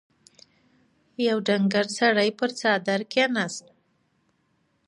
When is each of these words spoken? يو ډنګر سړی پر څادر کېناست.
يو 1.27 1.37
ډنګر 1.47 1.85
سړی 1.99 2.29
پر 2.39 2.49
څادر 2.59 3.01
کېناست. 3.11 3.65